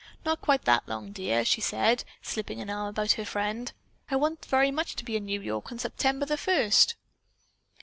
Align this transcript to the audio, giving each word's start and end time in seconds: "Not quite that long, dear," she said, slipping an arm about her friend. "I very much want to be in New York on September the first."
"Not 0.25 0.41
quite 0.41 0.63
that 0.65 0.87
long, 0.87 1.11
dear," 1.11 1.45
she 1.45 1.61
said, 1.61 2.05
slipping 2.23 2.59
an 2.59 2.71
arm 2.71 2.87
about 2.87 3.11
her 3.11 3.23
friend. 3.23 3.71
"I 4.09 4.15
very 4.47 4.71
much 4.71 4.87
want 4.93 4.97
to 4.97 5.05
be 5.05 5.15
in 5.15 5.25
New 5.25 5.41
York 5.41 5.71
on 5.71 5.77
September 5.77 6.25
the 6.25 6.37
first." 6.37 6.95